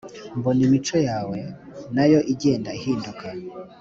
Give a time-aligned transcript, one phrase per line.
[0.37, 1.39] Mbona imico yawe
[1.95, 3.25] na yo igenda ihinduka